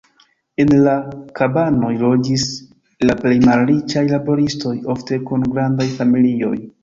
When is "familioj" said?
6.01-6.57